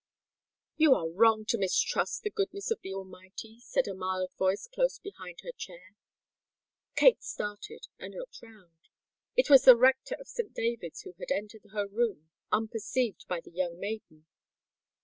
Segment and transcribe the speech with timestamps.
[0.77, 4.97] "You are wrong to mistrust the goodness of the Almighty," said a mild voice close
[4.97, 5.95] behind her chair.
[6.95, 8.79] Kate started, and looked round.
[9.35, 10.55] It was the rector of St.
[10.55, 14.25] David's who had entered he room, unperceived by the young maiden.